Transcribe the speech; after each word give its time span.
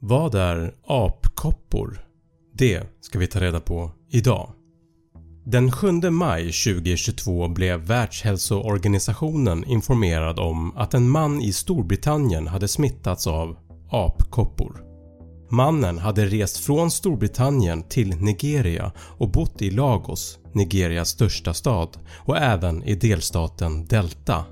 Vad 0.00 0.34
är 0.34 0.74
apkoppor? 0.86 2.06
Det 2.54 2.82
ska 3.00 3.18
vi 3.18 3.26
ta 3.26 3.40
reda 3.40 3.60
på 3.60 3.90
idag. 4.10 4.50
Den 5.44 5.72
7 5.72 5.92
maj 6.10 6.42
2022 6.42 7.48
blev 7.48 7.80
Världshälsoorganisationen 7.80 9.64
informerad 9.64 10.38
om 10.38 10.76
att 10.76 10.94
en 10.94 11.08
man 11.08 11.40
i 11.40 11.52
Storbritannien 11.52 12.46
hade 12.46 12.68
smittats 12.68 13.26
av 13.26 13.56
apkoppor. 13.90 14.82
Mannen 15.50 15.98
hade 15.98 16.26
rest 16.26 16.56
från 16.56 16.90
Storbritannien 16.90 17.82
till 17.82 18.16
Nigeria 18.16 18.92
och 18.98 19.30
bott 19.30 19.62
i 19.62 19.70
Lagos, 19.70 20.38
Nigerias 20.52 21.08
största 21.08 21.54
stad 21.54 21.98
och 22.16 22.38
även 22.38 22.82
i 22.82 22.94
delstaten 22.94 23.86
Delta. 23.86 24.44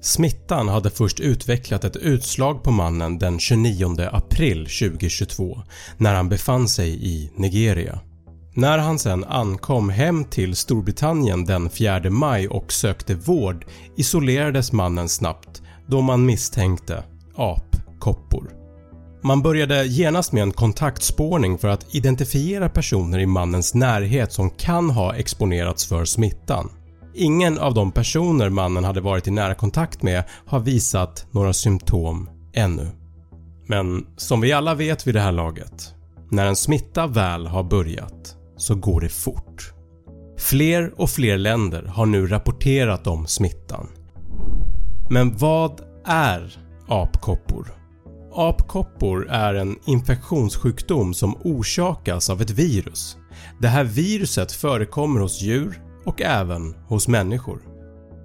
Smittan 0.00 0.68
hade 0.68 0.90
först 0.90 1.20
utvecklat 1.20 1.84
ett 1.84 1.96
utslag 1.96 2.62
på 2.62 2.70
mannen 2.70 3.18
den 3.18 3.38
29 3.38 4.08
april 4.12 4.58
2022 4.58 5.62
när 5.96 6.14
han 6.14 6.28
befann 6.28 6.68
sig 6.68 7.06
i 7.06 7.30
Nigeria. 7.36 8.00
När 8.54 8.78
han 8.78 8.98
sen 8.98 9.24
ankom 9.24 9.90
hem 9.90 10.24
till 10.24 10.56
Storbritannien 10.56 11.44
den 11.44 11.70
4 11.70 12.10
maj 12.10 12.48
och 12.48 12.72
sökte 12.72 13.14
vård 13.14 13.66
isolerades 13.96 14.72
mannen 14.72 15.08
snabbt 15.08 15.62
då 15.86 16.00
man 16.00 16.26
misstänkte 16.26 17.04
apkoppor. 17.36 18.50
Man 19.22 19.42
började 19.42 19.84
genast 19.84 20.32
med 20.32 20.42
en 20.42 20.52
kontaktspårning 20.52 21.58
för 21.58 21.68
att 21.68 21.94
identifiera 21.94 22.68
personer 22.68 23.18
i 23.18 23.26
mannens 23.26 23.74
närhet 23.74 24.32
som 24.32 24.50
kan 24.50 24.90
ha 24.90 25.14
exponerats 25.14 25.86
för 25.86 26.04
smittan. 26.04 26.70
Ingen 27.20 27.58
av 27.58 27.74
de 27.74 27.92
personer 27.92 28.48
mannen 28.48 28.84
hade 28.84 29.00
varit 29.00 29.26
i 29.26 29.30
nära 29.30 29.54
kontakt 29.54 30.02
med 30.02 30.24
har 30.46 30.60
visat 30.60 31.26
några 31.30 31.52
symptom 31.52 32.30
ännu. 32.54 32.88
Men 33.66 34.06
som 34.16 34.40
vi 34.40 34.52
alla 34.52 34.74
vet 34.74 35.06
vid 35.06 35.14
det 35.14 35.20
här 35.20 35.32
laget, 35.32 35.94
när 36.30 36.46
en 36.46 36.56
smitta 36.56 37.06
väl 37.06 37.46
har 37.46 37.62
börjat 37.62 38.36
så 38.56 38.74
går 38.74 39.00
det 39.00 39.08
fort. 39.08 39.72
Fler 40.38 41.00
och 41.00 41.10
fler 41.10 41.38
länder 41.38 41.82
har 41.82 42.06
nu 42.06 42.26
rapporterat 42.26 43.06
om 43.06 43.26
smittan. 43.26 43.88
Men 45.10 45.36
vad 45.36 45.80
är 46.04 46.58
apkoppor? 46.88 47.74
Apkoppor 48.34 49.28
är 49.30 49.54
en 49.54 49.76
infektionssjukdom 49.86 51.14
som 51.14 51.36
orsakas 51.44 52.30
av 52.30 52.42
ett 52.42 52.50
virus. 52.50 53.16
Det 53.60 53.68
här 53.68 53.84
viruset 53.84 54.52
förekommer 54.52 55.20
hos 55.20 55.42
djur 55.42 55.87
och 56.08 56.22
även 56.22 56.74
hos 56.86 57.08
människor. 57.08 57.60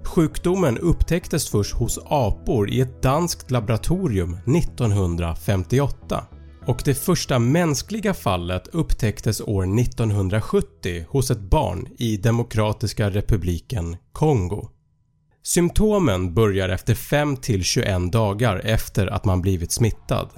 Sjukdomen 0.04 0.78
upptäcktes 0.78 1.48
först 1.48 1.74
hos 1.74 1.98
apor 2.04 2.70
i 2.70 2.80
ett 2.80 3.02
danskt 3.02 3.50
laboratorium 3.50 4.34
1958 4.34 6.24
och 6.66 6.82
det 6.84 6.94
första 6.94 7.38
mänskliga 7.38 8.14
fallet 8.14 8.68
upptäcktes 8.72 9.40
år 9.40 9.80
1970 9.80 11.04
hos 11.08 11.30
ett 11.30 11.40
barn 11.40 11.88
i 11.98 12.16
Demokratiska 12.16 13.10
republiken 13.10 13.96
Kongo. 14.12 14.68
Symptomen 15.42 16.34
börjar 16.34 16.68
efter 16.68 16.94
5-21 16.94 18.10
dagar 18.10 18.60
efter 18.64 19.06
att 19.06 19.24
man 19.24 19.42
blivit 19.42 19.72
smittad. 19.72 20.28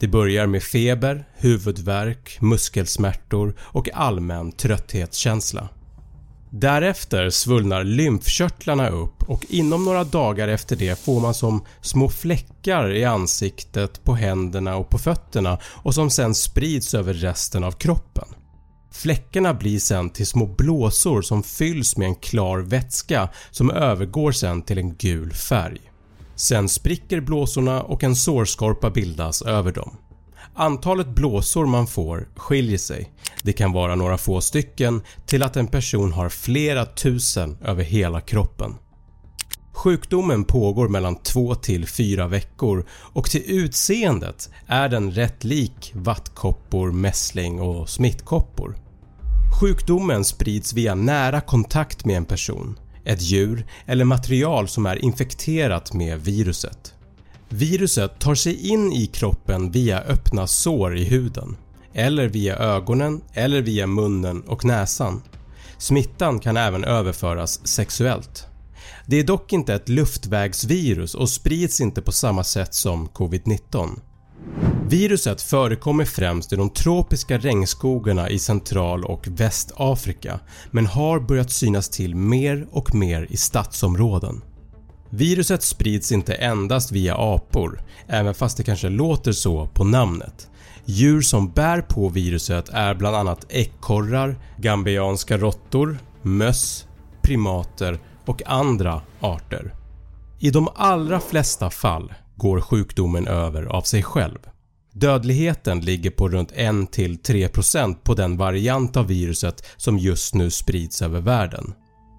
Det 0.00 0.08
börjar 0.08 0.46
med 0.46 0.62
feber, 0.62 1.28
huvudvärk, 1.34 2.38
muskelsmärtor 2.40 3.54
och 3.60 3.88
allmän 3.94 4.52
trötthetskänsla. 4.52 5.68
Därefter 6.56 7.30
svullnar 7.30 7.84
lymfkörtlarna 7.84 8.88
upp 8.88 9.22
och 9.22 9.44
inom 9.48 9.84
några 9.84 10.04
dagar 10.04 10.48
efter 10.48 10.76
det 10.76 10.98
får 10.98 11.20
man 11.20 11.34
som 11.34 11.64
små 11.80 12.08
fläckar 12.08 12.92
i 12.92 13.04
ansiktet, 13.04 14.04
på 14.04 14.14
händerna 14.14 14.76
och 14.76 14.88
på 14.88 14.98
fötterna 14.98 15.58
och 15.64 15.94
som 15.94 16.10
sen 16.10 16.34
sprids 16.34 16.94
över 16.94 17.14
resten 17.14 17.64
av 17.64 17.72
kroppen. 17.72 18.24
Fläckarna 18.92 19.54
blir 19.54 19.78
sen 19.78 20.10
till 20.10 20.26
små 20.26 20.46
blåsor 20.46 21.22
som 21.22 21.42
fylls 21.42 21.96
med 21.96 22.08
en 22.08 22.14
klar 22.14 22.58
vätska 22.58 23.28
som 23.50 23.70
övergår 23.70 24.32
sen 24.32 24.62
till 24.62 24.78
en 24.78 24.94
gul 24.94 25.32
färg. 25.32 25.80
Sen 26.34 26.68
spricker 26.68 27.20
blåsorna 27.20 27.82
och 27.82 28.04
en 28.04 28.16
sårskorpa 28.16 28.90
bildas 28.90 29.42
över 29.42 29.72
dem. 29.72 29.96
Antalet 30.56 31.08
blåsor 31.08 31.66
man 31.66 31.86
får 31.86 32.28
skiljer 32.36 32.78
sig. 32.78 33.10
Det 33.42 33.52
kan 33.52 33.72
vara 33.72 33.94
några 33.94 34.18
få 34.18 34.40
stycken 34.40 35.02
till 35.26 35.42
att 35.42 35.56
en 35.56 35.66
person 35.66 36.12
har 36.12 36.28
flera 36.28 36.86
tusen 36.86 37.58
över 37.64 37.84
hela 37.84 38.20
kroppen. 38.20 38.74
Sjukdomen 39.72 40.44
pågår 40.44 40.88
mellan 40.88 41.16
2 41.16 41.54
till 41.54 41.86
4 41.86 42.26
veckor 42.26 42.86
och 42.90 43.30
till 43.30 43.42
utseendet 43.46 44.50
är 44.66 44.88
den 44.88 45.10
rätt 45.10 45.44
lik 45.44 45.92
vattkoppor, 45.94 46.92
mässling 46.92 47.60
och 47.60 47.88
smittkoppor. 47.88 48.76
Sjukdomen 49.60 50.24
sprids 50.24 50.72
via 50.72 50.94
nära 50.94 51.40
kontakt 51.40 52.04
med 52.04 52.16
en 52.16 52.24
person, 52.24 52.78
ett 53.04 53.22
djur 53.22 53.66
eller 53.86 54.04
material 54.04 54.68
som 54.68 54.86
är 54.86 55.04
infekterat 55.04 55.92
med 55.92 56.20
viruset. 56.20 56.94
Viruset 57.48 58.18
tar 58.18 58.34
sig 58.34 58.68
in 58.68 58.92
i 58.92 59.06
kroppen 59.06 59.70
via 59.70 60.00
öppna 60.00 60.46
sår 60.46 60.96
i 60.96 61.04
huden 61.04 61.56
eller 61.94 62.28
via 62.28 62.56
ögonen 62.56 63.20
eller 63.32 63.62
via 63.62 63.86
munnen 63.86 64.42
och 64.42 64.64
näsan. 64.64 65.22
Smittan 65.78 66.38
kan 66.38 66.56
även 66.56 66.84
överföras 66.84 67.66
sexuellt. 67.66 68.46
Det 69.06 69.16
är 69.16 69.24
dock 69.24 69.52
inte 69.52 69.74
ett 69.74 69.88
luftvägsvirus 69.88 71.14
och 71.14 71.28
sprids 71.28 71.80
inte 71.80 72.02
på 72.02 72.12
samma 72.12 72.44
sätt 72.44 72.74
som 72.74 73.08
covid-19. 73.08 73.88
Viruset 74.88 75.42
förekommer 75.42 76.04
främst 76.04 76.52
i 76.52 76.56
de 76.56 76.70
tropiska 76.70 77.38
regnskogarna 77.38 78.30
i 78.30 78.38
central 78.38 79.04
och 79.04 79.28
västafrika 79.28 80.40
men 80.70 80.86
har 80.86 81.20
börjat 81.20 81.50
synas 81.50 81.88
till 81.88 82.14
mer 82.14 82.66
och 82.70 82.94
mer 82.94 83.26
i 83.30 83.36
stadsområden. 83.36 84.42
Viruset 85.16 85.62
sprids 85.62 86.12
inte 86.12 86.34
endast 86.34 86.92
via 86.92 87.14
apor, 87.14 87.82
även 88.06 88.34
fast 88.34 88.56
det 88.56 88.62
kanske 88.62 88.88
låter 88.88 89.32
så 89.32 89.66
på 89.66 89.84
namnet. 89.84 90.50
Djur 90.84 91.20
som 91.20 91.50
bär 91.50 91.80
på 91.80 92.08
viruset 92.08 92.68
är 92.68 92.94
bland 92.94 93.16
annat 93.16 93.46
ekorrar, 93.48 94.38
gambianska 94.58 95.38
råttor, 95.38 95.98
möss, 96.22 96.86
primater 97.22 97.98
och 98.26 98.42
andra 98.46 99.02
arter. 99.20 99.74
I 100.40 100.50
de 100.50 100.68
allra 100.74 101.20
flesta 101.20 101.70
fall 101.70 102.14
går 102.36 102.60
sjukdomen 102.60 103.26
över 103.26 103.62
av 103.62 103.82
sig 103.82 104.02
själv. 104.02 104.38
Dödligheten 104.92 105.80
ligger 105.80 106.10
på 106.10 106.28
runt 106.28 106.52
1-3% 106.52 107.96
på 108.02 108.14
den 108.14 108.36
variant 108.36 108.96
av 108.96 109.06
viruset 109.06 109.66
som 109.76 109.98
just 109.98 110.34
nu 110.34 110.50
sprids 110.50 111.02
över 111.02 111.20
världen. 111.20 111.74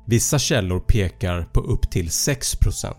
Vissa 0.07 0.39
källor 0.39 0.79
pekar 0.79 1.47
på 1.53 1.59
upp 1.59 1.91
till 1.91 2.07
6%. 2.07 2.93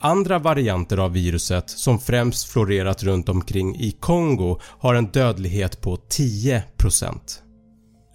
Andra 0.00 0.38
varianter 0.38 0.98
av 0.98 1.12
viruset 1.12 1.70
som 1.70 1.98
främst 1.98 2.48
florerat 2.48 3.02
runt 3.02 3.28
omkring 3.28 3.76
i 3.76 3.90
Kongo 4.00 4.58
har 4.62 4.94
en 4.94 5.06
dödlighet 5.06 5.80
på 5.80 5.96
10%. 5.96 6.62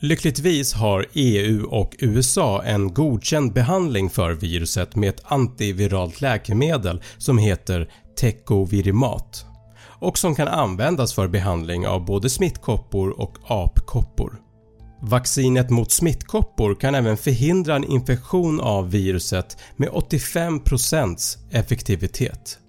Lyckligtvis 0.01 0.73
har 0.73 1.06
EU 1.13 1.66
och 1.66 1.95
USA 2.00 2.63
en 2.63 2.94
godkänd 2.94 3.53
behandling 3.53 4.09
för 4.09 4.31
viruset 4.31 4.95
med 4.95 5.09
ett 5.09 5.23
antiviralt 5.25 6.22
läkemedel 6.22 7.01
som 7.17 7.38
heter 7.38 7.90
Tecovirimat 8.19 9.45
och 10.00 10.17
som 10.17 10.35
kan 10.35 10.47
användas 10.47 11.13
för 11.13 11.28
behandling 11.28 11.88
av 11.88 12.05
både 12.05 12.29
smittkoppor 12.29 13.09
och 13.09 13.38
apkoppor. 13.47 14.40
Vaccinet 15.06 15.69
mot 15.69 15.91
smittkoppor 15.91 16.75
kan 16.75 16.96
även 16.96 17.18
förhindra 17.18 17.75
en 17.75 17.84
infektion 17.84 18.59
av 18.59 18.91
viruset 18.91 19.58
med 19.75 19.90
85% 19.90 21.38
effektivitet. 21.52 22.59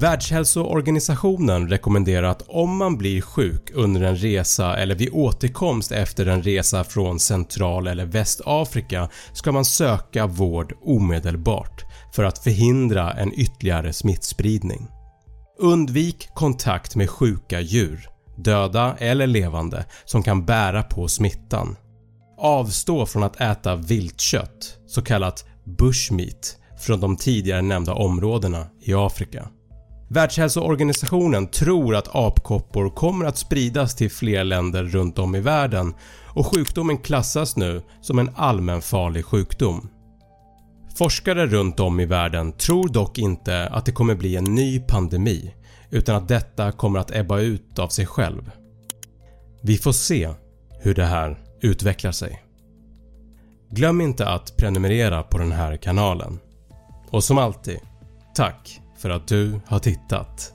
Världshälsoorganisationen 0.00 1.68
rekommenderar 1.68 2.28
att 2.28 2.42
om 2.48 2.76
man 2.76 2.98
blir 2.98 3.20
sjuk 3.20 3.70
under 3.74 4.02
en 4.02 4.16
resa 4.16 4.76
eller 4.76 4.94
vid 4.94 5.08
återkomst 5.12 5.92
efter 5.92 6.26
en 6.26 6.42
resa 6.42 6.84
från 6.84 7.20
central 7.20 7.86
eller 7.86 8.06
västafrika 8.06 9.08
ska 9.32 9.52
man 9.52 9.64
söka 9.64 10.26
vård 10.26 10.74
omedelbart 10.82 11.84
för 12.14 12.24
att 12.24 12.38
förhindra 12.38 13.12
en 13.12 13.32
ytterligare 13.32 13.92
smittspridning. 13.92 14.88
Undvik 15.58 16.28
kontakt 16.34 16.96
med 16.96 17.10
sjuka 17.10 17.60
djur, 17.60 18.08
döda 18.36 18.96
eller 18.98 19.26
levande, 19.26 19.84
som 20.04 20.22
kan 20.22 20.44
bära 20.44 20.82
på 20.82 21.08
smittan. 21.08 21.76
Avstå 22.38 23.06
från 23.06 23.22
att 23.22 23.40
äta 23.40 23.76
viltkött, 23.76 24.78
så 24.86 25.02
kallat 25.02 25.44
bushmeat, 25.64 26.56
från 26.78 27.00
de 27.00 27.16
tidigare 27.16 27.62
nämnda 27.62 27.94
områdena 27.94 28.66
i 28.80 28.94
Afrika. 28.94 29.48
Världshälsoorganisationen 30.08 31.46
tror 31.46 31.94
att 31.94 32.14
apkoppor 32.14 32.90
kommer 32.90 33.24
att 33.24 33.38
spridas 33.38 33.94
till 33.94 34.10
fler 34.10 34.44
länder 34.44 34.84
runt 34.84 35.18
om 35.18 35.34
i 35.34 35.40
världen 35.40 35.94
och 36.26 36.46
sjukdomen 36.46 36.98
klassas 36.98 37.56
nu 37.56 37.82
som 38.00 38.18
en 38.18 38.30
allmänfarlig 38.36 39.24
sjukdom. 39.24 39.88
Forskare 40.96 41.46
runt 41.46 41.80
om 41.80 42.00
i 42.00 42.06
världen 42.06 42.52
tror 42.52 42.88
dock 42.88 43.18
inte 43.18 43.66
att 43.66 43.86
det 43.86 43.92
kommer 43.92 44.14
bli 44.14 44.36
en 44.36 44.44
ny 44.44 44.80
pandemi 44.80 45.54
utan 45.90 46.16
att 46.16 46.28
detta 46.28 46.72
kommer 46.72 46.98
att 46.98 47.10
ebba 47.10 47.38
ut 47.38 47.78
av 47.78 47.88
sig 47.88 48.06
själv. 48.06 48.50
Vi 49.62 49.76
får 49.76 49.92
se 49.92 50.30
hur 50.80 50.94
det 50.94 51.04
här 51.04 51.38
utvecklar 51.60 52.12
sig. 52.12 52.44
Glöm 53.70 54.00
inte 54.00 54.28
att 54.28 54.56
prenumerera 54.56 55.22
på 55.22 55.38
den 55.38 55.52
här 55.52 55.76
kanalen. 55.76 56.38
Och 57.10 57.24
som 57.24 57.38
alltid, 57.38 57.78
tack 58.34 58.80
för 58.98 59.10
att 59.10 59.28
du 59.28 59.60
har 59.66 59.78
tittat. 59.78 60.52